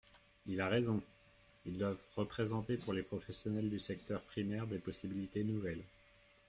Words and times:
Il 0.47 0.59
a 0.61 0.67
raison! 0.67 0.99
Ils 1.63 1.77
doivent 1.77 2.01
représenter 2.15 2.75
pour 2.75 2.91
les 2.91 3.03
professionnels 3.03 3.69
du 3.69 3.77
secteur 3.77 4.21
primaire 4.23 4.65
des 4.65 4.79
possibilités 4.79 5.43
nouvelles. 5.43 5.83